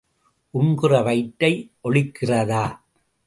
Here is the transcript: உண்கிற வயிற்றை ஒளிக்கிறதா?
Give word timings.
உண்கிற 0.53 1.01
வயிற்றை 1.01 1.51
ஒளிக்கிறதா? 1.83 2.63